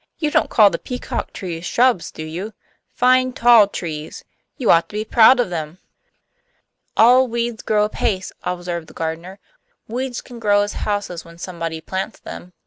[0.17, 2.53] "You don't call the peacock trees shrubs, do you?
[2.91, 4.25] Fine tall trees
[4.57, 5.77] you ought to be proud of them."
[6.97, 9.37] "Ill weeds grow apace," observed the gardener.
[9.87, 12.53] "Weeds can grow as houses when somebody plants them."